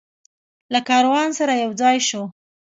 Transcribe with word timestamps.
له 0.73 0.79
کاروان 0.89 1.29
سره 1.39 1.53
یوځای 1.63 1.97
شو. 2.07 2.23